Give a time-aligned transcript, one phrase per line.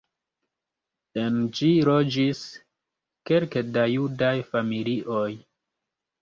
[1.23, 2.41] En ĝi loĝis
[3.33, 5.29] kelke da judaj familioj.